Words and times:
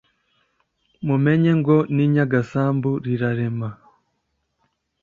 mumenye 1.07 1.51
ngo 1.59 1.75
“n’i 1.95 2.05
nyagasambu 2.13 2.91
rirarema”, 3.05 3.69